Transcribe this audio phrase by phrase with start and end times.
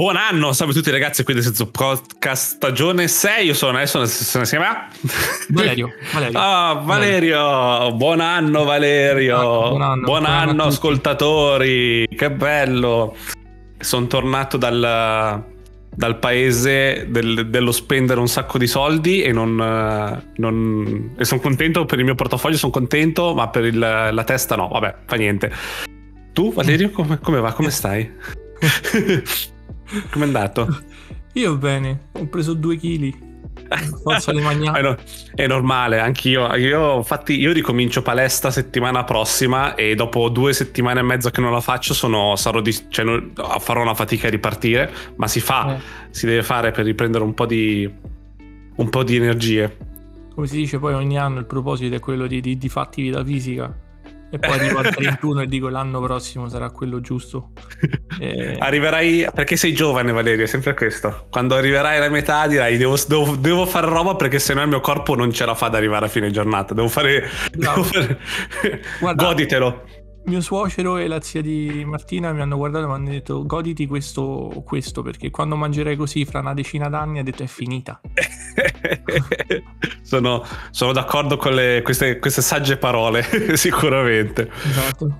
[0.00, 4.00] Buon anno, salve a tutti ragazzi, qui del Senso Podcast stagione 6, io sono adesso
[4.00, 4.88] insieme a
[5.50, 5.92] Valerio.
[6.14, 6.38] Valerio.
[6.38, 13.14] Ah, Valerio, buon anno Valerio, buon anno, buon anno ascoltatori, che bello.
[13.78, 15.44] Sono tornato dal,
[15.94, 19.54] dal paese del, dello spendere un sacco di soldi e non,
[20.34, 24.56] non e sono contento per il mio portafoglio, sono contento, ma per il, la testa
[24.56, 25.52] no, vabbè, fa niente.
[26.32, 27.52] Tu Valerio, come, come va?
[27.52, 28.10] Come stai?
[30.10, 30.68] Com'è andato?
[31.34, 33.28] Io bene, ho preso due chili.
[34.02, 34.98] Forza di mangiare.
[35.34, 36.54] È normale, anch'io.
[36.56, 41.52] Io, infatti, io ricomincio palestra settimana prossima e dopo due settimane e mezza che non
[41.52, 43.22] la faccio, sono, sarò di, cioè,
[43.58, 45.80] farò una fatica a ripartire, ma si fa, eh.
[46.10, 47.88] si deve fare per riprendere un po' di,
[48.76, 49.76] un po' di energie.
[50.34, 53.24] Come si dice poi ogni anno il proposito è quello di, di, di fatti vita
[53.24, 53.88] fisica
[54.30, 57.50] e poi arrivo al 31 e dico l'anno prossimo sarà quello giusto.
[58.20, 58.56] E...
[58.58, 61.26] Arriverai perché sei giovane, Valerio, è sempre questo.
[61.30, 65.14] Quando arriverai alla metà dirai devo, devo, devo fare roba perché sennò il mio corpo
[65.14, 66.74] non ce la fa ad arrivare a fine giornata.
[66.74, 67.26] Devo fare.
[67.50, 68.18] Devo fare...
[69.00, 69.84] Guarda, Goditelo
[70.24, 73.86] mio suocero e la zia di Martina mi hanno guardato e mi hanno detto goditi
[73.86, 78.00] questo, questo perché quando mangerai così fra una decina d'anni ha detto è finita.
[80.10, 84.50] sono, sono, d'accordo con le, queste, queste, sagge parole, sicuramente.
[84.68, 85.16] Esatto.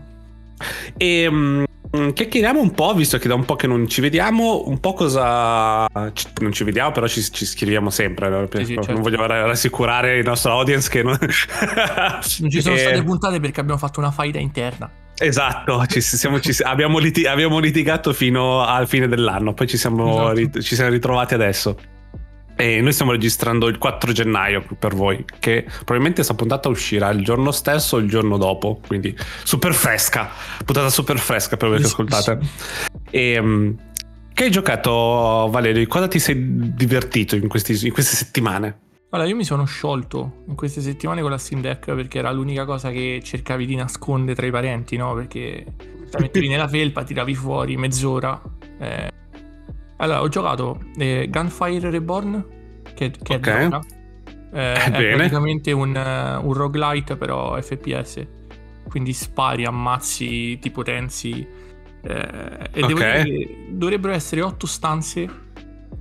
[0.97, 1.65] E um,
[2.13, 5.87] chiacchieriamo un po', visto che da un po' che non ci vediamo, un po' cosa...
[5.93, 8.49] Non ci vediamo, però ci, ci scriviamo sempre.
[8.51, 8.93] Sì, sì, certo.
[8.93, 11.17] Non voglio rassicurare il nostro audience che non...
[11.21, 12.79] non ci sono e...
[12.79, 14.91] state puntate perché abbiamo fatto una faida interna.
[15.23, 20.11] Esatto, ci siamo, ci, abbiamo, lit- abbiamo, litigato fino al fine dell'anno, poi ci siamo,
[20.11, 20.33] esatto.
[20.33, 21.77] rit- ci siamo ritrovati adesso.
[22.61, 27.25] E noi stiamo registrando il 4 gennaio per voi, che probabilmente questa puntata uscirà il
[27.25, 30.29] giorno stesso o il giorno dopo, quindi super fresca,
[30.63, 32.39] puntata super fresca per voi che ascoltate.
[33.09, 33.75] E, um,
[34.35, 35.87] che hai giocato Valerio?
[35.87, 38.81] Cosa ti sei divertito in, questi, in queste settimane?
[39.09, 42.67] Allora, io mi sono sciolto in queste settimane con la Steam Deck perché era l'unica
[42.67, 45.15] cosa che cercavi di nascondere tra i parenti, no?
[45.15, 45.65] Perché
[46.11, 48.39] la mettevi nella felpa, tiravi fuori mezz'ora.
[48.79, 49.11] Eh,
[49.97, 52.59] allora, ho giocato eh, Gunfire Reborn,
[52.95, 53.67] che, che okay.
[53.67, 53.81] è droga.
[54.53, 55.15] Eh, è bene.
[55.15, 58.27] praticamente un, uh, un roguelite, però FPS.
[58.89, 61.47] Quindi spari, ammazzi, ti potenzi.
[62.03, 63.69] Eh, e okay.
[63.71, 65.49] dovrebbero essere otto stanze.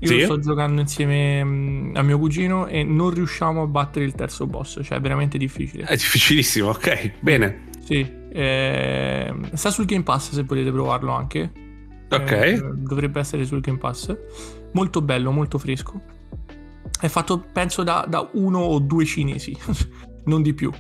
[0.02, 0.22] Io sì.
[0.22, 4.80] sto giocando insieme um, a mio cugino e non riusciamo a battere il terzo boss.
[4.82, 5.84] Cioè, è veramente difficile.
[5.84, 7.68] È difficilissimo, ok, bene.
[7.84, 8.18] Sì.
[8.32, 11.52] Eh, sta sul Game Pass se volete provarlo anche.
[12.10, 12.32] Ok.
[12.32, 14.16] Eh, dovrebbe essere sul Game Pass.
[14.72, 16.02] Molto bello, molto fresco.
[17.00, 19.56] È fatto, penso, da, da uno o due cinesi,
[20.26, 20.72] non di più.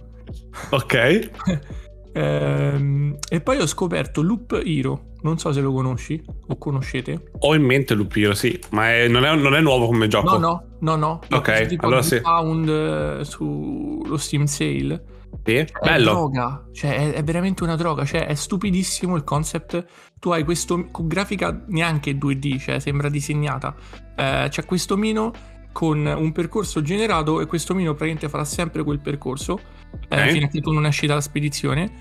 [0.71, 1.29] Ok.
[2.13, 5.07] ehm, e poi ho scoperto Loop Hero.
[5.21, 7.31] Non so se lo conosci o conoscete.
[7.39, 10.37] Ho in mente Loop Hero, sì, ma è, non, è, non, è, nuovo come gioco.
[10.37, 11.19] No, no, no, no.
[11.31, 12.21] Ok, allora sì.
[12.21, 16.11] Pound uh, sullo Steam Sale sì, è bello.
[16.11, 19.85] droga, cioè è, è, veramente una droga, cioè è stupidissimo il concept.
[20.19, 23.75] Tu hai questo con grafica neanche 2D, cioè sembra disegnata.
[24.15, 25.31] Eh, c'è questo mino
[25.71, 29.59] con un percorso generato e questo mino praticamente farà sempre quel percorso
[30.09, 30.29] eh, okay.
[30.29, 31.91] eh, fino a che tu non esci dalla spedizione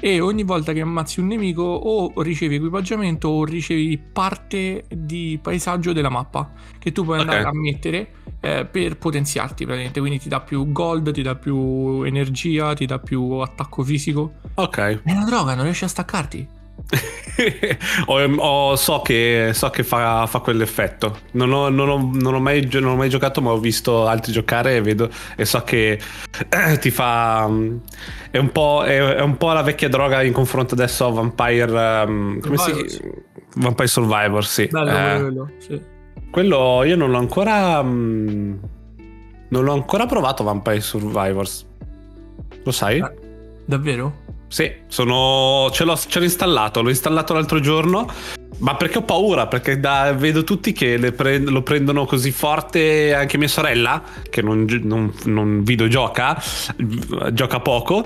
[0.00, 5.92] e ogni volta che ammazzi un nemico o ricevi equipaggiamento o ricevi parte di paesaggio
[5.92, 7.50] della mappa che tu puoi andare okay.
[7.50, 8.10] a mettere
[8.40, 12.98] eh, per potenziarti praticamente, quindi ti dà più gold, ti dà più energia, ti dà
[12.98, 14.34] più attacco fisico.
[14.54, 15.02] Ok.
[15.02, 16.55] È una droga, non riesci a staccarti.
[18.06, 21.18] o, o, so che, so che fa, fa quell'effetto.
[21.32, 24.32] Non ho, non, ho, non, ho mai, non ho, mai, giocato, ma ho visto altri
[24.32, 25.98] giocare e vedo e so che
[26.48, 27.44] eh, ti fa.
[27.48, 27.80] Um,
[28.30, 28.50] è, un
[28.84, 32.04] è, è, un po', la vecchia droga in confronto adesso a Vampire.
[32.04, 32.92] Um, come Survivors.
[32.92, 33.02] si
[33.56, 34.66] Vampire Survivor, sì.
[34.66, 35.80] Bello, eh, quello, sì.
[36.30, 37.80] Quello io non l'ho ancora.
[37.80, 38.58] Um,
[39.48, 41.66] non l'ho ancora provato Vampire Survivors.
[42.62, 43.00] Lo sai?
[43.00, 43.12] Ah,
[43.64, 44.24] davvero?
[44.48, 48.08] Sì, sono, ce, l'ho, ce l'ho installato, l'ho installato l'altro giorno
[48.58, 49.46] ma perché ho paura?
[49.46, 54.64] Perché da, vedo tutti che prend- lo prendono così forte, anche mia sorella, che non,
[54.82, 56.42] non, non videogioca,
[57.32, 58.04] gioca poco,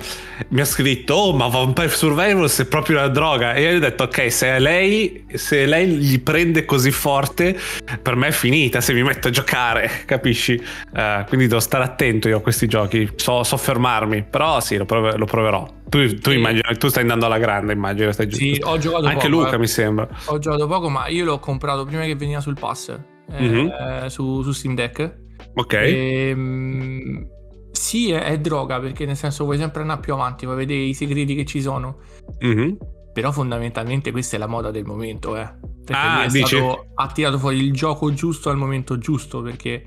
[0.48, 3.54] mi ha scritto, oh ma Vampire Survivors è proprio una droga.
[3.54, 7.56] E io ho detto, ok, se lei, se lei gli prende così forte,
[8.02, 10.60] per me è finita se mi metto a giocare, capisci?
[10.92, 14.84] Uh, quindi devo stare attento io a questi giochi, so, so fermarmi, però sì, lo,
[14.84, 15.78] prov- lo proverò.
[15.90, 18.12] Tu, tu, immagini, tu stai andando alla grande, immagino.
[18.12, 19.58] Stai sì, ho giocato Anche poco, Luca, eh.
[19.58, 20.08] mi sembra.
[20.26, 22.96] Ho giocato poco, ma io l'ho comprato prima che veniva sul pass
[23.32, 24.06] eh, mm-hmm.
[24.06, 25.18] su, su, Steam Deck.
[25.54, 25.72] Ok.
[25.72, 27.28] E, ehm,
[27.72, 30.94] sì, è, è, droga perché nel senso vuoi sempre andare più avanti, vuoi vedere i
[30.94, 31.98] segreti che ci sono.
[32.44, 32.70] Mm-hmm.
[33.12, 35.52] Però fondamentalmente questa è la moda del momento, eh.
[35.84, 36.56] Perché Ah, lui è dici?
[36.56, 39.84] stato- ha tirato fuori il gioco giusto al momento giusto, perché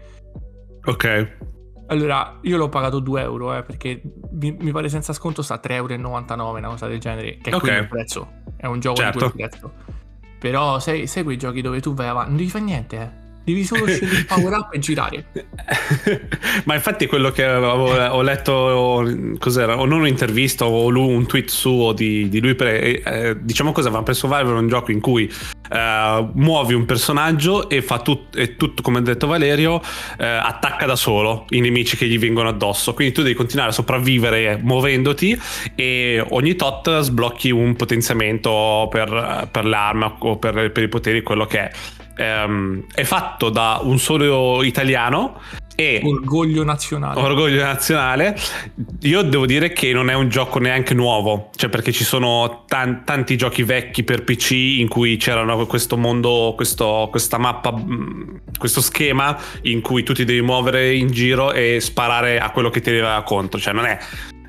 [0.86, 1.38] Ok.
[1.88, 4.02] Allora io l'ho pagato 2 euro, eh, perché
[4.32, 7.54] mi, mi pare senza sconto sta a 3,99 euro, una cosa del genere, che è
[7.54, 7.60] Ok.
[7.62, 8.32] quello il prezzo.
[8.58, 9.26] È un gioco Certo.
[9.26, 9.72] di quel prezzo.
[10.40, 13.22] Però sai, sai quei giochi dove tu vai avanti, non devi fare niente, eh.
[13.46, 15.26] Devi solo scegliere il power up e girare.
[16.64, 19.06] Ma infatti quello che avevo, ho letto,
[19.38, 23.90] cos'era, o non un'intervista o un tweet suo di, di lui, per, eh, diciamo cosa,
[23.90, 25.30] Vampire Survivor è un gioco in cui
[25.69, 29.81] eh, muovi un personaggio e fa tut- tutto, come ha detto Valerio,
[30.18, 32.94] eh, attacca da solo i nemici che gli vengono addosso.
[32.94, 35.39] Quindi tu devi continuare a sopravvivere muovendoti
[35.75, 41.45] e ogni tot sblocchi un potenziamento per, per l'arma o per, per i poteri, quello
[41.45, 41.71] che è.
[42.15, 45.39] Ehm, è fatto da un solo italiano
[45.75, 47.20] e Orgoglio nazionale.
[47.20, 48.36] orgoglio nazionale
[49.02, 53.04] io devo dire che non è un gioco neanche nuovo cioè perché ci sono tan-
[53.04, 58.81] tanti giochi vecchi per pc in cui c'erano questo mondo questo, questa mappa mh, questo
[58.81, 62.90] schema in cui tu ti devi muovere in giro e sparare a quello che ti
[62.90, 63.98] arriva contro cioè non è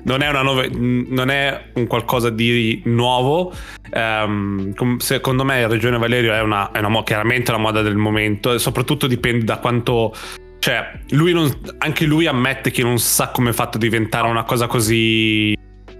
[0.05, 3.51] non è, una nuova- non è un qualcosa di nuovo.
[3.91, 8.59] Com- secondo me Regione Valerio è, una, è una chiaramente una moda del momento e
[8.59, 10.13] soprattutto dipende da quanto
[10.65, 11.47] cioè, lui non,
[11.77, 15.55] anche lui ammette che non sa come è fatto diventare una cosa così.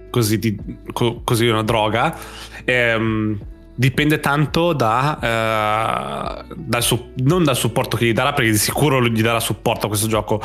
[0.09, 0.57] così, di-
[0.91, 2.17] co- così una droga.
[2.63, 3.37] Ehm,
[3.75, 5.19] dipende tanto da.
[6.49, 9.85] eh, dal su- non dal supporto che gli darà, perché di sicuro gli darà supporto
[9.85, 10.41] a questo gioco.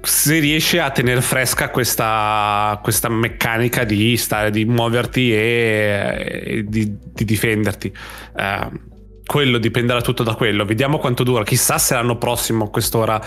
[0.00, 6.92] Se riesce a tenere fresca questa, questa meccanica di stare, di muoverti e, e di,
[7.14, 7.92] di difenderti.
[8.36, 8.90] Eh,
[9.32, 10.64] quello dipenderà tutto da quello.
[10.66, 11.42] Vediamo quanto dura.
[11.42, 13.18] Chissà se l'anno prossimo a quest'ora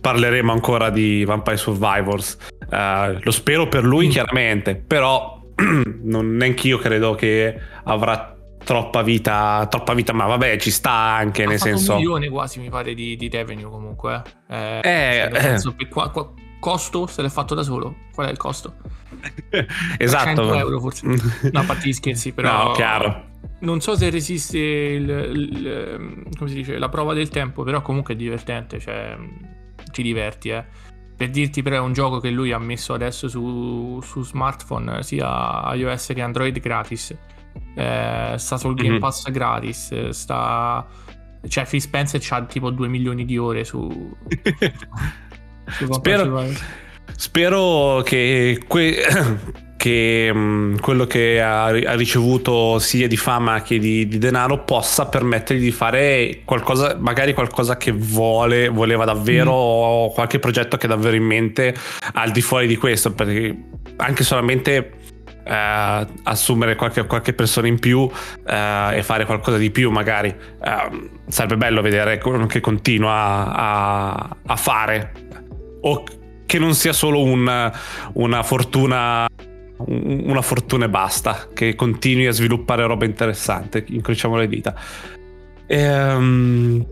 [0.00, 2.38] parleremo ancora di Vampire Survivors.
[2.70, 4.10] Eh, lo spero per lui, Mm.
[4.10, 5.38] chiaramente, però
[6.04, 7.54] non, neanche io credo che
[7.84, 8.34] avrà
[8.64, 11.92] troppa vita, troppa vita, ma vabbè, ci sta anche, Ha nel senso.
[11.92, 14.22] un milione quasi, mi pare, di, di revenue comunque.
[14.48, 17.96] Eh, Eh, nel senso, per qua- qua- costo se l'è fatto da solo.
[18.14, 18.74] Qual è il costo?
[19.98, 20.24] esatto.
[20.24, 21.06] 100 euro forse.
[21.50, 22.68] No, a parte gli scherzi, però.
[22.68, 23.24] No, chiaro.
[23.60, 28.14] Non so se resiste il, il- come si dice, la prova del tempo, però comunque
[28.14, 29.16] è divertente, cioè
[29.90, 30.64] ti diverti, eh.
[31.16, 35.74] Per dirti però è un gioco che lui ha messo adesso su, su smartphone, sia
[35.74, 37.14] iOS che Android gratis.
[37.74, 38.98] Eh, sta sul Game Mhm.
[39.00, 40.86] Pass gratis, eh, sta...
[41.46, 44.16] Cioè Phil Spencer ha tipo 2 milioni di ore su...
[45.90, 46.46] Spero-.
[47.16, 48.96] Spero che, que-
[49.76, 55.06] che, mh, quello che ha, ha ricevuto sia di fama che di, di denaro possa
[55.06, 59.54] permettergli di fare qualcosa, magari qualcosa che vuole, voleva davvero, Mm.
[59.54, 61.74] o qualche progetto che ha davvero in mente
[62.12, 63.56] al di fuori di questo, perché
[63.96, 64.92] anche solamente
[65.44, 68.08] eh, assumere qualche, qualche persona in più
[68.46, 74.36] eh, e fare qualcosa di più magari eh, sarebbe bello vedere quello che continua a,
[74.46, 75.12] a fare
[75.82, 76.04] o
[76.46, 77.72] che non sia solo un-
[78.14, 79.26] una fortuna
[79.86, 84.74] un- una fortuna e basta che continui a sviluppare roba interessante incrociamo le dita.
[85.66, 86.84] Ehm,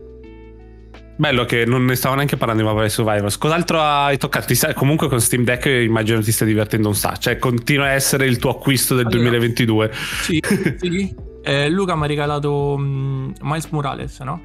[1.17, 4.55] bello che non ne stavo neanche parlando di Vampire Survivors cos'altro hai toccato?
[4.55, 8.27] Stai- comunque con Steam Deck immagino ti stia divertendo un sacco cioè continua a essere
[8.27, 9.91] il tuo acquisto del Allora, 2022
[10.23, 10.43] Sì,
[10.79, 11.15] sì.
[11.43, 14.43] Eh, Luca mi ha regalato mm, Miles Morales, no?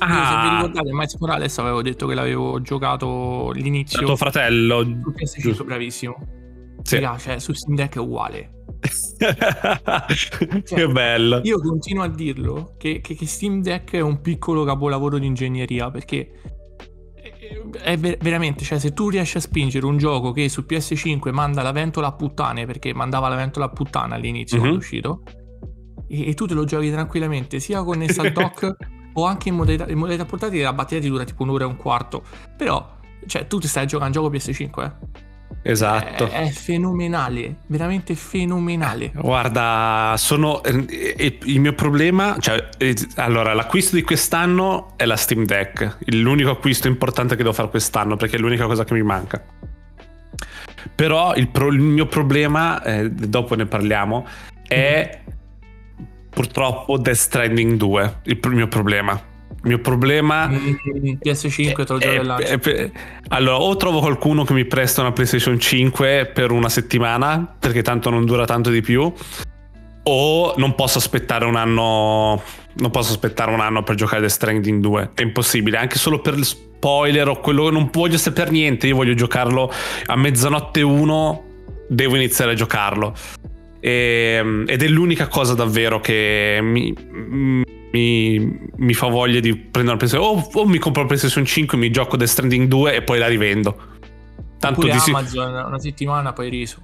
[0.00, 4.82] Io, se vi ah ricordate, Miles Morales avevo detto che l'avevo giocato all'inizio tuo fratello
[4.84, 5.64] su PS5, giusto.
[5.64, 6.16] bravissimo.
[6.82, 6.98] Sì.
[7.00, 8.52] Raga, cioè, su Steam Deck è uguale.
[10.64, 15.18] che bello Io continuo a dirlo che, che- che Steam Deck è un piccolo capolavoro
[15.18, 16.30] di ingegneria perché
[17.82, 21.62] è- ver- veramente, cioè se tu riesci a spingere un gioco che su PS5 manda
[21.62, 24.62] la ventola a puttane perché mandava la ventola a puttana all'inizio Mhm.
[24.62, 25.22] quando è uscito
[26.08, 28.76] e, e tu te lo giochi tranquillamente sia connesso al dock
[29.12, 31.76] o anche in modalità, in modalità portatile la batteria ti dura tipo un'ora e un
[31.76, 32.22] quarto
[32.56, 32.96] però
[33.26, 34.92] cioè tu ti stai giocando un gioco PS5 eh?
[35.62, 42.94] esatto è, è fenomenale veramente fenomenale Guarda, sono eh, eh, il mio problema, cioè eh,
[43.16, 48.16] allora l'acquisto di quest'anno è la Steam Deck, l'unico acquisto importante che devo fare quest'anno
[48.16, 49.42] perché è l'unica cosa che mi manca.
[50.94, 54.26] Però il, pro- il mio problema, eh, dopo ne parliamo,
[54.66, 55.20] è
[56.42, 59.20] purtroppo Death Stranding 2, il mio problema.
[59.64, 60.74] Il mio problema Mm,
[61.20, 62.52] PS5 te lo al lancio.
[62.52, 62.90] eh, per-
[63.30, 68.08] allora, o trovo qualcuno che mi presta una PlayStation 5 per una settimana, perché tanto
[68.08, 69.12] non dura tanto di più,
[70.04, 72.40] o non posso aspettare un anno.
[72.74, 75.10] Non posso aspettare un anno per giocare The Stranding 2.
[75.14, 78.86] È impossibile, anche solo per il spoiler o quello che non voglio sapere niente.
[78.86, 79.72] Io voglio giocarlo
[80.06, 81.42] a mezzanotte 1.
[81.90, 83.14] Devo iniziare a giocarlo.
[83.80, 86.92] E, ed è l'unica cosa davvero che mi,
[87.92, 91.78] mi, mi fa voglia di prendere una PlayStation o, o mi compro la PlayStation 5
[91.78, 93.96] mi gioco Death Stranding 2 e poi la rivendo
[94.58, 96.80] tanto Oppure di Amazon una settimana poi riso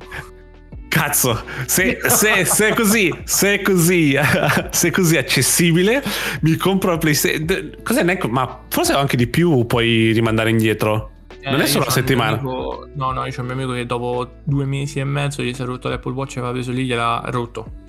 [0.95, 4.17] Cazzo, se, se, se, è così, se è così,
[4.71, 6.01] se è così accessibile,
[6.43, 7.73] mi compro la PlayStation.
[7.83, 8.05] Cos'è?
[8.29, 11.11] Ma forse anche di più puoi rimandare indietro.
[11.45, 12.39] Eh, non è solo una settimana.
[12.39, 15.53] Amico, no, no, io c'ho un mio amico che dopo due mesi e mezzo gli
[15.53, 17.83] si è rotto l'Apple Watch e aveva preso lì, gliel'ha rotto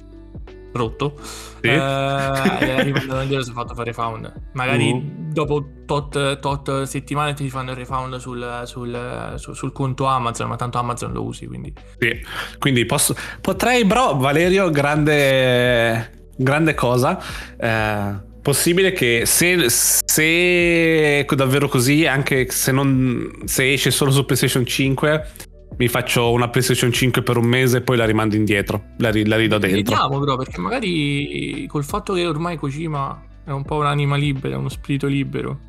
[0.74, 1.16] rotto
[1.62, 1.68] sì.
[1.68, 5.32] eh, e rimandato indietro si è fatto fare refund magari uh.
[5.32, 10.58] dopo tot, tot, settimane ti fanno il refund sul, sul, sul, sul, conto Amazon ma
[10.58, 12.20] tanto Amazon lo usi quindi sì.
[12.60, 17.18] quindi posso, potrei bro Valerio grande grande cosa
[17.58, 24.64] eh, possibile che se, se davvero così anche se, non, se esce solo su PlayStation
[24.64, 25.32] 5
[25.78, 29.38] mi faccio una PlayStation 5 per un mese e poi la rimando indietro, la, la
[29.38, 29.96] ridò dentro.
[29.96, 34.70] Vediamo però, perché magari col fatto che ormai Kojima è un po' un'anima libera, uno
[34.70, 35.60] spirito libero,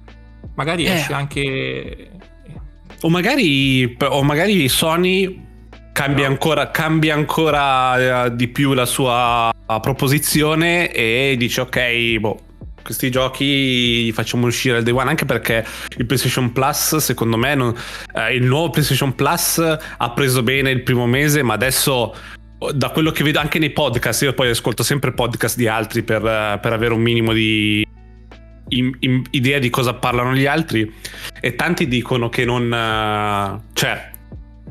[0.55, 0.93] magari eh.
[0.93, 2.11] esce anche...
[3.01, 5.45] O magari, o magari Sony
[5.93, 6.33] cambia, no.
[6.33, 12.46] ancora, cambia ancora eh, di più la sua proposizione e dice ok, boh,
[12.87, 15.67] questi giochi li facciamo uscire al day one anche perché
[15.97, 17.75] il PlayStation Plus secondo me non,
[18.15, 22.15] eh, il nuovo PlayStation Plus ha preso bene il primo mese ma adesso
[22.73, 26.23] da quello che vedo anche nei podcast io poi ascolto sempre podcast di altri per,
[26.63, 27.85] per avere un minimo di
[28.69, 30.91] in, in, idea di cosa parlano gli altri
[31.41, 34.11] e tanti dicono che non uh, cioè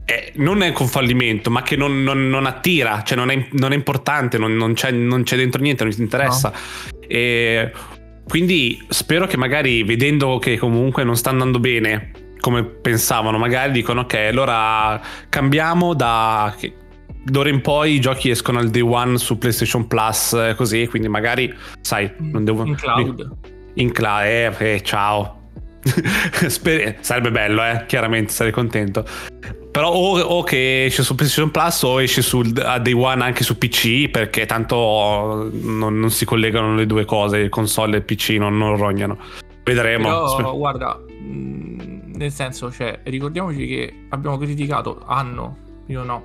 [0.05, 3.72] eh, non è un fallimento, ma che non, non, non attira, cioè non è, non
[3.72, 6.50] è importante, non, c'è, non, c'è, dentro niente, non ti interessa.
[6.51, 7.00] No.
[7.07, 7.72] E
[8.27, 14.01] quindi spero che magari vedendo che comunque non sta andando bene come pensavano, magari dicono
[14.01, 16.55] ok, allora cambiamo da
[17.25, 21.53] d'ora in poi i giochi escono al day one su PlayStation Plus così, quindi magari
[21.82, 23.38] sai, non devo in cloud.
[23.75, 25.41] In cloud, eh, eh ciao.
[27.00, 29.05] Sarebbe bello, eh, chiaramente sarei contento.
[29.75, 33.44] Però o, o, che esce su PlayStation Plus o esce sul, a Day One anche
[33.44, 38.05] su PC perché tanto non, non si collegano le due cose, il console e il
[38.05, 39.17] PC non, non rognano.
[39.65, 40.34] Vedremo.
[40.38, 46.24] Però, guarda, nel senso, cioè, ricordiamoci che abbiamo criticato, hanno, io no,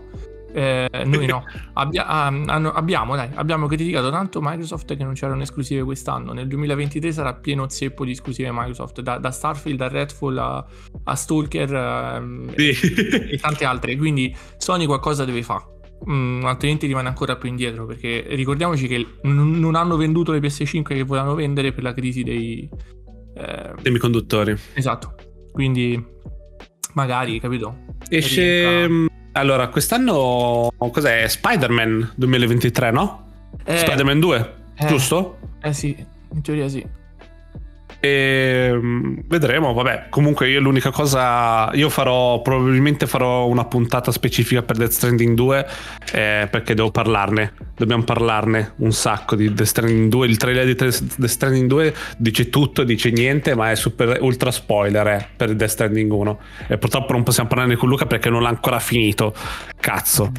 [0.52, 5.82] eh, noi no, Abbia, hanno, abbiamo, dai, abbiamo criticato tanto Microsoft che non c'erano esclusive
[5.82, 6.32] quest'anno.
[6.32, 10.66] Nel 2023 sarà pieno zeppo di esclusive Microsoft, da, da Starfield da Redfall a,
[11.04, 12.94] a Stalker ehm, sì.
[12.94, 13.96] e, e, tante altre.
[13.96, 15.78] Quindi Sony qualcosa deve fare.
[16.08, 20.82] Mm, altrimenti rimane ancora più indietro perché ricordiamoci che n- non hanno venduto le PS5
[20.82, 22.68] che volevano vendere per la crisi dei
[23.34, 24.56] eh, semiconduttori.
[24.74, 25.14] Esatto.
[25.52, 26.02] Quindi
[26.94, 27.76] magari, capito?
[28.08, 29.08] Esce.
[29.32, 31.28] Allora, quest'anno cos'è?
[31.28, 33.26] Spider-Man 2023, no?
[33.64, 35.38] Eh, Spider-Man 2, eh, giusto?
[35.62, 35.96] Eh sì,
[36.32, 36.84] in teoria sì.
[38.00, 40.06] E ehm, vedremo, vabbè.
[40.08, 45.66] Comunque io l'unica cosa, io farò probabilmente farò una puntata specifica per Death Stranding 2
[46.12, 47.52] eh, perché devo parlarne.
[47.76, 50.26] Dobbiamo parlarne un sacco di Death Stranding 2.
[50.26, 55.06] Il trailer di Death Stranding 2 dice tutto, dice niente, ma è super ultra spoiler
[55.06, 56.38] eh, per Death Stranding 1.
[56.68, 59.34] E purtroppo non possiamo parlarne con Luca perché non l'ha ancora finito.
[59.78, 60.32] Cazzo.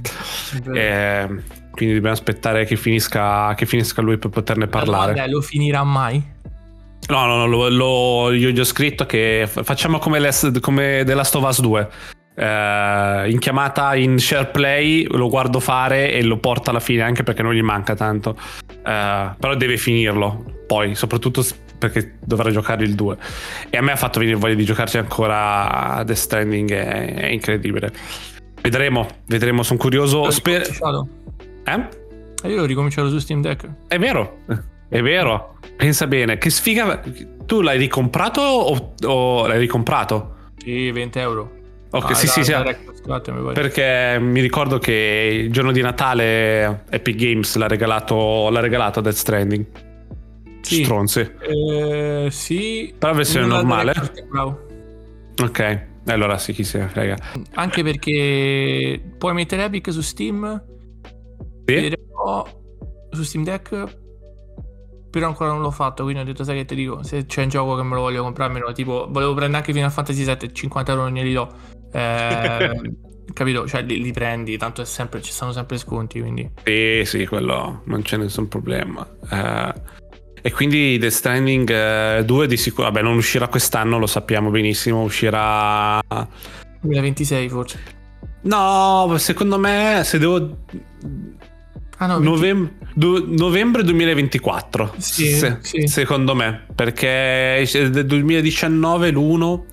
[0.74, 1.27] Eh,
[1.72, 5.13] quindi dobbiamo aspettare che finisca, che finisca lui per poterne parlare.
[5.13, 6.39] Ma lo finirà mai?
[7.08, 10.20] No, no, no, lo, lo, io gli ho scritto che facciamo come,
[10.60, 11.89] come The Last of Us 2.
[12.34, 17.24] Eh, in chiamata in share play lo guardo fare e lo porta alla fine anche
[17.24, 18.38] perché non gli manca tanto.
[18.70, 21.43] Eh, però deve finirlo poi, soprattutto
[21.77, 23.17] perché dovrà giocare il 2.
[23.70, 27.91] E a me ha fatto venire voglia di giocarci ancora The Stranding, è, è incredibile.
[28.62, 30.29] Vedremo, vedremo, sono curioso.
[30.29, 30.70] Sper-
[31.65, 31.88] eh?
[32.48, 33.67] Io l'ho ricominciato su Steam Deck.
[33.88, 34.38] È vero.
[34.92, 36.38] È vero, pensa bene.
[36.38, 37.02] Che sfiga.
[37.46, 40.36] Tu l'hai ricomprato o, o l'hai ricomprato?
[40.58, 41.52] Sì, 20 euro.
[41.92, 43.54] Ok, ah, sì, da, sì, sì.
[43.54, 49.02] Perché mi ricordo che il giorno di Natale Epic Games l'ha regalato, l'ha regalato a
[49.02, 49.66] Death Stranding.
[50.60, 50.84] Sì.
[50.84, 51.20] Stronzi.
[51.40, 52.94] Eh, sì.
[52.98, 53.94] Però la versione normale.
[54.30, 54.68] Bravo.
[55.42, 57.16] Ok, allora sì, chi se ne frega.
[57.54, 60.62] Anche perché puoi mettere Epic su Steam.
[61.66, 61.96] Sì.
[63.12, 64.00] Su Steam Deck
[65.12, 67.50] però ancora non l'ho fatto, quindi ho detto sai che ti dico, se c'è un
[67.50, 71.03] gioco che me lo voglio comprarmelo, tipo volevo prendere anche Final Fantasy VII, 50 euro
[71.03, 71.53] non glieli do.
[71.91, 72.94] Eh,
[73.34, 73.68] capito?
[73.68, 76.50] Cioè li, li, prendi, tanto è sempre, ci stanno sempre sconti, quindi...
[76.63, 79.06] Sì, sì, quello non c'è nessun problema.
[79.30, 79.74] Eh,
[80.44, 85.03] e quindi The Stranding 2 eh, di sicuro, vabbè non uscirà quest'anno, lo sappiamo benissimo,
[85.03, 86.00] uscirà...
[86.80, 87.80] 2026 forse.
[88.44, 90.58] No, secondo me se devo
[92.01, 94.96] Ah, no, Novem- du- novembre 2024.
[94.98, 95.86] Sì, se- sì.
[95.88, 99.63] Secondo me, perché è del 2019 l'1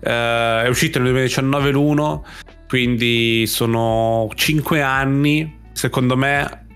[0.00, 2.20] eh, è uscito nel 2019 l'1,
[2.66, 5.56] quindi sono 5 anni.
[5.72, 6.66] Secondo me,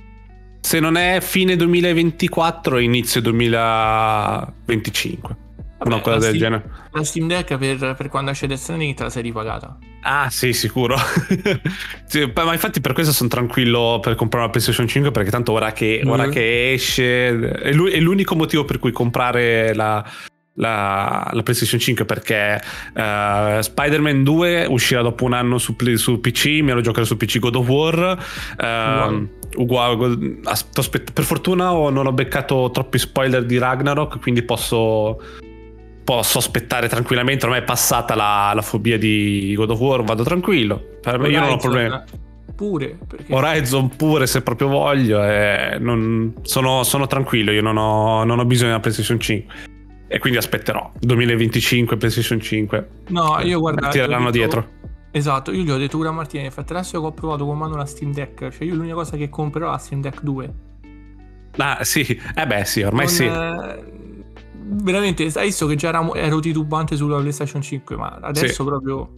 [0.61, 5.37] se non è fine 2024, inizio 2025.
[5.79, 6.71] Vabbè, Una cosa del Steam- genere.
[6.93, 9.77] La Steam Deck per, per quando esce Stranding te la sei ripagata.
[10.03, 10.97] Ah, sì, sicuro.
[12.13, 15.73] Sì, ma infatti per questo sono tranquillo per comprare una PlayStation 5 perché tanto ora
[15.73, 16.09] che, Mm.
[16.11, 20.05] ora che esce è, lu- è l'unico motivo per cui comprare la,
[20.57, 22.61] la- la PlayStation 5 perché
[22.95, 27.39] eh, Spider-Man 2 uscirà dopo un anno su, su PC, me lo giocherò su PC
[27.39, 28.27] God of War.
[28.59, 35.19] ehm, uguale, as- aspetta, per fortuna non ho beccato troppi spoiler di Ragnarok, quindi posso
[36.05, 37.45] posso aspettare tranquillamente.
[37.45, 40.81] Ormai è passata la, la fobia di God of War, vado tranquillo.
[41.01, 42.01] Per me io non ho problemi.
[42.55, 43.33] Pure, perché...
[43.33, 45.23] Horizon pure se proprio voglio.
[45.25, 49.55] e non- sono, sono tranquillo, io non ho, non ho bisogno della PlayStation 5.
[50.07, 52.89] E quindi aspetterò 2025 PlayStation 5.
[53.09, 53.89] No, io guarda...
[53.89, 54.81] Tireranno dietro.
[55.11, 57.77] Esatto, io gli ho detto pure a Martina, infatti adesso che ho provato con mano
[57.77, 60.55] la Steam Deck, cioè io l'unica cosa che comprerò è la Steam Deck 2.
[61.59, 63.25] Ah, sì, eh beh, sì, ormai Non, sì.
[63.25, 63.92] eh,
[64.73, 68.65] veramente, hai visto che già ero, ero titubante sulla PlayStation 5, ma adesso Sì.
[68.65, 69.11] proprio...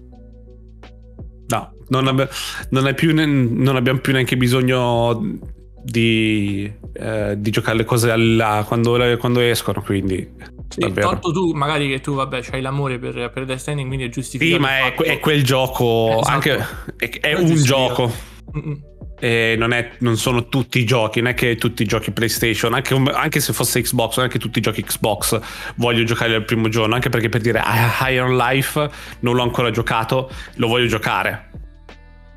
[1.46, 2.26] No, non, abbi-
[2.70, 5.38] non è più ne- non abbiamo più neanche bisogno
[5.82, 9.82] di, eh, di giocare le cose alla- quando, quando escono.
[9.82, 10.26] Quindi,
[10.68, 14.08] Sì, tolto tu, magari che tu, vabbè, c'hai l'amore per, per Death Stranding, quindi è
[14.08, 14.56] giustificato.
[14.56, 16.18] Sì, ma è, è quel gioco.
[16.20, 16.30] Esatto.
[16.30, 18.10] Anche, è, è un gioco.
[18.56, 18.80] Mm-mm.
[19.18, 22.74] E non, è- non sono tutti i giochi, non è che tutti i giochi PlayStation,
[22.74, 25.40] anche, anche se fosse Xbox, non è che tutti i giochi Xbox
[25.76, 28.90] voglio giocare al primo giorno, anche perché per dire ah, Iron Life
[29.20, 31.50] non l'ho ancora giocato, lo voglio giocare.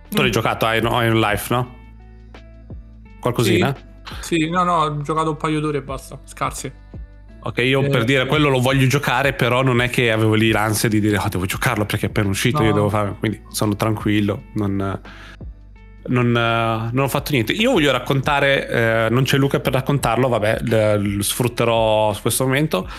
[0.09, 0.31] Tu l'hai Mm.
[0.31, 1.75] giocato Iron, Iron Life, no?
[3.19, 3.75] Qualcosina?
[4.21, 6.85] Sì, no, no, ho giocato un paio d'ore e basta, scarse.
[7.41, 8.27] Ok, io Eh, per dire sì.
[8.27, 11.45] quello lo voglio giocare, però non è che avevo lì l'ansia di dire oh, devo
[11.45, 12.65] giocarlo perché è appena uscito, No.
[12.67, 15.01] io devo fare, quindi sono tranquillo, non,
[16.07, 17.53] non, eh, non ho fatto niente.
[17.53, 20.59] Io voglio raccontare, eh, non c'è Luca per raccontarlo, vabbè,
[20.97, 22.89] lo sfrutterò su questo momento,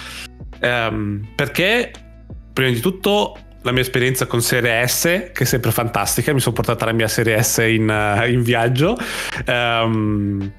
[0.60, 1.90] ehm, perché
[2.52, 6.54] prima di tutto la mia esperienza con Serie S, che è sempre fantastica, mi sono
[6.54, 8.96] portata la mia Serie S in, eh, in viaggio,
[9.44, 10.52] ehm,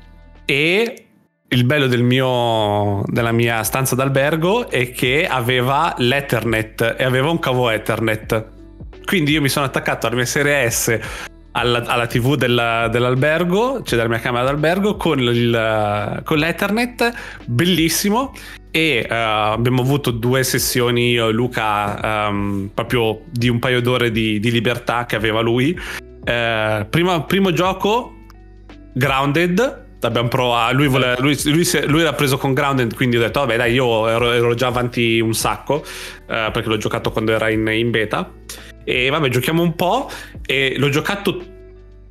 [0.45, 1.03] e
[1.51, 7.39] il bello del mio, della mia stanza d'albergo è che aveva l'Ethernet e aveva un
[7.39, 8.57] cavo Ethernet.
[9.03, 10.99] Quindi io mi sono attaccato alla mia serie S
[11.51, 17.11] alla, alla TV della- dell'albergo, cioè della mia camera d'albergo, con, il, con l'Ethernet,
[17.45, 18.33] bellissimo.
[18.71, 24.11] E eh, abbiamo avuto due sessioni, io e Luca, ehm, proprio di un paio d'ore
[24.11, 25.77] di, di libertà che aveva lui.
[26.23, 28.13] Eh, prima- primo gioco,
[28.93, 29.87] Grounded.
[30.29, 30.75] Provato.
[30.75, 34.07] Lui, voleva- lui, lui lui era preso con Grounded, quindi ho detto: Vabbè, dai, io
[34.07, 35.83] ero, ero già avanti un sacco.
[36.27, 38.31] eh, perché l'ho giocato quando era in, in beta.
[38.89, 40.09] E vabbè, giochiamo un po'.
[40.45, 41.43] E l'ho giocato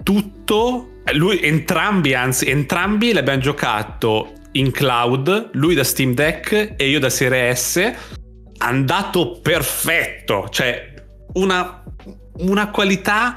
[0.03, 1.01] tutto.
[1.05, 5.51] eh, Lui, entrambi, anzi, entrambi l'abbiamo giocato in cloud.
[5.55, 7.93] Lui da Steam Deck e io da Serie S.
[8.59, 10.49] Andato perfetto.
[10.51, 10.95] Cioè,
[11.35, 11.83] una
[12.41, 13.35] una qualità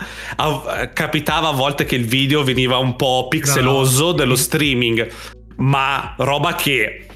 [0.93, 5.09] capitava a volte che il video veniva un po' pixeloso dello streaming
[5.57, 7.07] ma roba che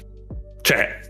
[0.62, 1.00] cioè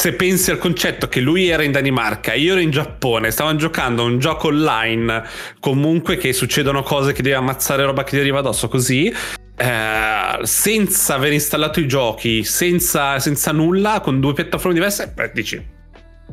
[0.00, 4.00] se pensi al concetto che lui era in Danimarca io ero in Giappone stavano giocando
[4.00, 5.24] a un gioco online
[5.60, 9.12] comunque che succedono cose che devi ammazzare roba che ti arriva addosso così
[9.56, 15.62] eh, senza aver installato i giochi senza, senza nulla con due piattaforme diverse beh, dici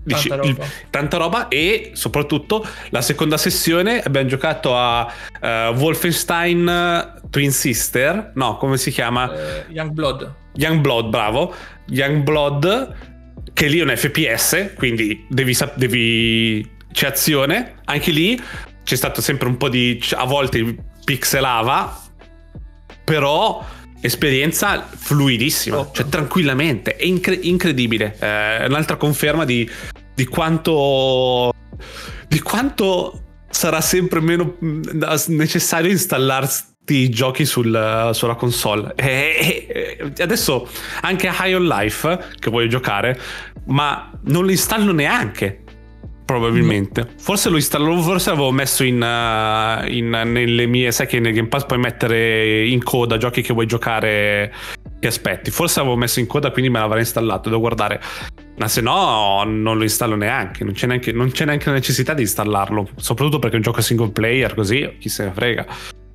[0.02, 0.66] dici, Tanta roba.
[0.90, 8.56] tanta roba e soprattutto la seconda sessione abbiamo giocato a eh, Wolfenstein Twin Sister no
[8.56, 10.34] come si chiama Eh, Young Blood.
[10.54, 11.54] Young Blood bravo
[11.88, 13.16] Young Blood
[13.54, 17.76] che lì è un FPS quindi devi, sap- devi c'è azione.
[17.86, 18.42] Anche lì
[18.84, 22.04] c'è stato sempre un po' di a volte pixelava
[23.04, 23.66] però
[24.00, 28.16] esperienza fluidissima cioè tranquillamente è incre- incredibile.
[28.20, 29.70] Eh, è un'altra conferma di,
[30.14, 31.54] di quanto
[32.28, 38.94] di quanto sarà sempre meno mh, necessario installarsi i giochi sul- sulla console.
[39.08, 40.68] E, e- adesso
[41.02, 43.20] anche High on Life che voglio giocare
[43.66, 45.64] ma non lo installo neanche
[46.26, 47.08] probabilmente.
[47.18, 51.48] Forse lo installo forse l'avevo messo in, uh, in- nelle mie sai che nel Game
[51.48, 54.54] Pass puoi mettere in coda giochi che vuoi giocare
[55.00, 55.52] che aspetti.
[55.52, 58.02] Forse l'avevo messo in coda quindi me l'avrei installato devo guardare.
[58.58, 62.14] Ma se no non lo installo neanche non c'è neanche, non c'è neanche la necessità
[62.14, 65.66] di installarlo soprattutto perché è un gioco single player così chi se ne frega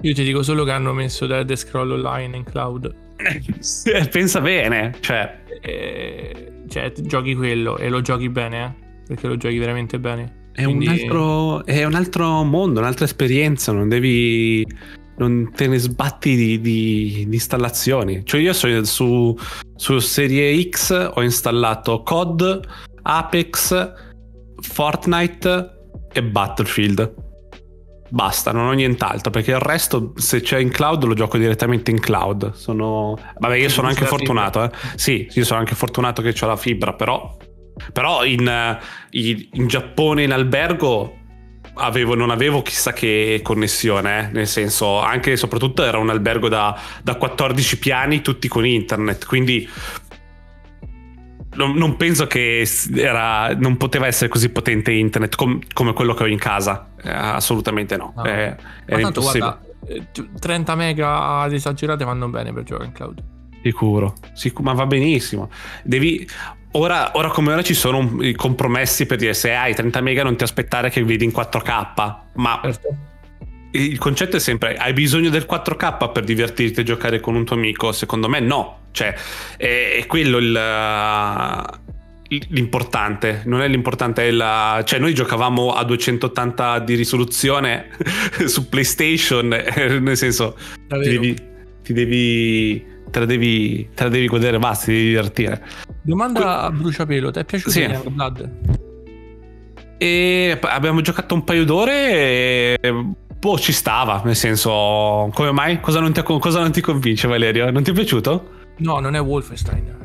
[0.02, 2.92] Io ti dico solo che hanno messo The Scroll Online in cloud.
[4.10, 5.40] Pensa bene, cioè...
[5.60, 9.00] Eh, cioè, giochi quello e lo giochi bene, eh?
[9.06, 10.50] Perché lo giochi veramente bene.
[10.52, 10.86] È, Quindi...
[10.86, 14.66] un altro, è un altro mondo, un'altra esperienza, non devi...
[15.18, 18.24] Non te ne sbatti di, di, di installazioni.
[18.24, 19.36] Cioè io sono su,
[19.76, 22.60] su Serie X ho installato COD,
[23.02, 23.92] Apex,
[24.56, 25.70] Fortnite
[26.12, 27.21] e Battlefield
[28.12, 31.98] basta, non ho nient'altro perché il resto se c'è in cloud lo gioco direttamente in
[31.98, 32.52] cloud.
[32.52, 33.18] Sono...
[33.38, 34.70] Vabbè, io sono anche fortunato, eh.
[34.96, 37.34] Sì, io sono anche fortunato che ho la fibra, però,
[37.92, 38.78] però in,
[39.10, 41.16] in Giappone in albergo
[41.74, 44.32] Avevo, non avevo chissà che connessione, eh?
[44.32, 49.24] nel senso, anche e soprattutto era un albergo da, da 14 piani, tutti con internet,
[49.24, 49.66] quindi
[51.54, 56.26] non, penso che era, non poteva essere così potente internet com, come quello che ho
[56.26, 56.88] in casa.
[57.02, 58.12] Eh, assolutamente no.
[58.16, 58.24] no.
[58.24, 59.40] Eh, era tanto, impossibile.
[59.40, 59.70] Guarda,
[60.38, 63.22] 30 mega ad esagerate vanno bene per giocare in cloud.
[63.62, 65.50] Sicuro, sicuro ma va benissimo.
[65.82, 66.26] Devi,
[66.72, 70.36] ora, ora, come ora ci sono i compromessi per dire se hai 30 mega non
[70.36, 72.96] ti aspettare che vedi in 4K, ma certo.
[73.72, 77.56] il concetto è sempre hai bisogno del 4K per divertirti e giocare con un tuo
[77.56, 77.92] amico?
[77.92, 79.14] Secondo me no, cioè,
[79.56, 80.52] è, è quello il,
[82.48, 84.82] l'importante, non è l'importante, è la...
[84.84, 87.88] cioè noi giocavamo a 280 di risoluzione
[88.46, 89.48] su PlayStation,
[90.00, 90.56] nel senso
[90.88, 91.36] ti devi,
[91.82, 95.62] ti devi, te, la devi, te la devi godere, basta, ti devi divertire.
[96.02, 97.86] Domanda que- a bruciapelo, ti è piaciuto sì.
[98.08, 98.50] Blood?
[99.98, 103.04] E abbiamo giocato un paio d'ore e
[103.38, 105.78] boh, ci stava, nel senso, come mai?
[105.80, 107.70] Cosa non ti, cosa non ti convince Valerio?
[107.70, 108.61] Non ti è piaciuto?
[108.78, 110.01] No, non è Wolfenstein.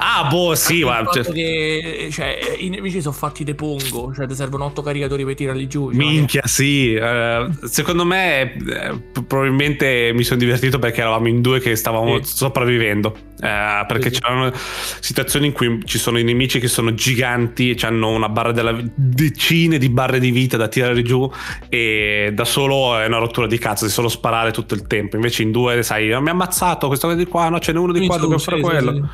[0.00, 0.08] Cioè.
[0.08, 1.06] Ah, boh, sì, ma.
[1.12, 1.24] Cioè...
[1.24, 5.66] Che, cioè, I nemici sono fatti de pongo, cioè ti servono otto caricatori per tirarli
[5.68, 5.90] giù.
[5.90, 6.98] Cioè, Minchia, sì.
[6.98, 12.36] Uh, secondo me, eh, probabilmente mi sono divertito perché eravamo in due che stavamo sì.
[12.36, 13.14] sopravvivendo.
[13.40, 14.20] Uh, perché sì.
[14.20, 14.52] c'erano
[15.00, 18.76] situazioni in cui ci sono i nemici che sono giganti e hanno una barra della
[18.94, 21.30] decine di barre di vita da tirare giù
[21.68, 25.16] e da solo è una rottura di cazzo, di solo sparare tutto il tempo.
[25.16, 28.06] Invece in due, sai, mi ha ammazzato questo di qua, no, ce n'è uno di
[28.06, 29.08] qua, dobbiamo fare quello.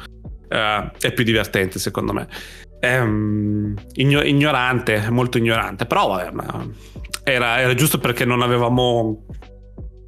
[0.48, 2.28] Uh, è più divertente secondo me.
[2.78, 6.32] È um, igno- ignorante, molto ignorante, però vabbè,
[7.24, 9.24] era, era, giusto perché non avevamo...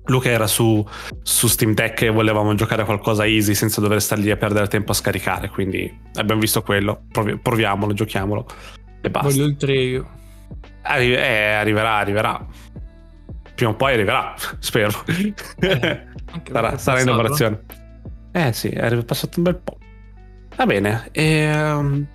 [0.05, 0.83] Luca era su,
[1.23, 4.67] su Steam Deck e volevamo giocare a qualcosa easy senza dover stare lì a perdere
[4.67, 8.47] tempo a scaricare, quindi abbiamo visto quello, Provi- proviamolo, giochiamolo
[9.03, 9.29] e basta.
[9.29, 10.09] Voglio il 3 io.
[10.83, 12.47] Arri- eh, arriverà, arriverà.
[13.55, 14.93] Prima o poi arriverà, spero.
[15.59, 16.07] Eh,
[16.51, 17.61] sarà, sarà in lavorazione.
[18.33, 19.79] Eh sì, è passato un bel po'.
[20.59, 21.09] Va bene.
[21.13, 22.07] E, ehm,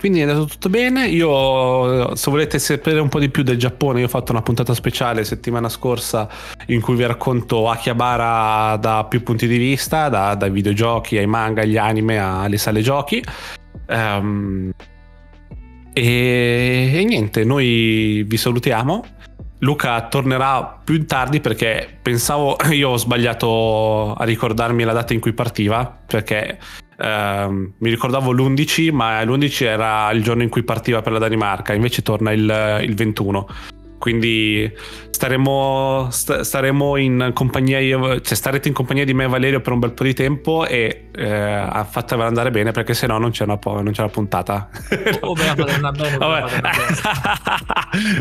[0.00, 1.08] quindi è andato tutto bene.
[1.08, 4.72] Io, se volete sapere un po' di più del Giappone, io ho fatto una puntata
[4.72, 6.26] speciale settimana scorsa
[6.68, 11.60] in cui vi racconto Akihabara da più punti di vista, da, dai videogiochi ai manga,
[11.60, 13.22] agli anime, alle sale giochi.
[13.88, 14.72] Um,
[15.92, 19.04] e, e niente, noi vi salutiamo.
[19.58, 25.34] Luca tornerà più tardi perché pensavo, io ho sbagliato a ricordarmi la data in cui
[25.34, 26.58] partiva, perché
[27.02, 31.72] Uh, mi ricordavo l'11, ma l'11 era il giorno in cui partiva per la Danimarca,
[31.72, 33.46] invece torna il, il 21.
[33.98, 34.72] Quindi
[35.10, 39.72] staremo, st- staremo in compagnia, io, cioè starete in compagnia di me e Valerio per
[39.72, 43.58] un bel po' di tempo e eh, fatevela andare bene perché sennò non c'è una,
[43.64, 44.68] non c'è una puntata.
[45.20, 45.92] Oh, beh, bene,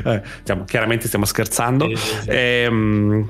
[0.05, 1.87] eh, diciamo, chiaramente stiamo scherzando.
[1.87, 2.29] Sì, sì, sì.
[2.29, 3.29] E, um,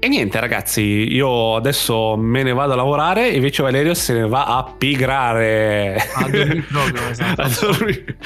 [0.00, 4.46] e niente ragazzi, io adesso me ne vado a lavorare, invece Valerio se ne va
[4.46, 5.94] a pigrare.
[6.14, 7.42] A dormire proprio, esatto.
[7.42, 8.16] a dormire.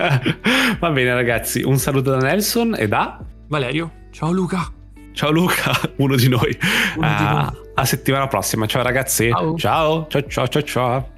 [0.80, 3.92] va bene ragazzi, un saluto da Nelson e da Valerio.
[4.10, 4.72] Ciao Luca.
[5.12, 6.58] Ciao Luca, uno di noi.
[6.96, 7.46] Uno uh, di noi.
[7.74, 8.64] A settimana prossima.
[8.64, 9.28] Ciao ragazzi.
[9.28, 9.56] Ciao.
[9.58, 10.62] Ciao, ciao, ciao, ciao.
[10.62, 11.08] ciao.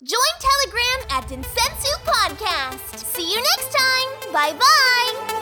[0.00, 3.04] Join Telegram at Densensu Podcast.
[3.14, 4.32] See you next time.
[4.32, 5.41] Bye bye.